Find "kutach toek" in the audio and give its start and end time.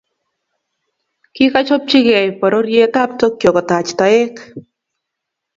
3.55-4.35